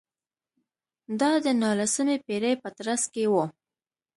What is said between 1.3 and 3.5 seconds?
د نولسمې پېړۍ په ترڅ کې و.